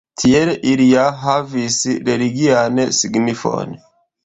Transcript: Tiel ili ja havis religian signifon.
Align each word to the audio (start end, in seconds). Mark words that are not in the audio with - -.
Tiel 0.19 0.51
ili 0.71 0.87
ja 0.91 1.03
havis 1.25 1.77
religian 2.09 2.83
signifon. 3.03 3.79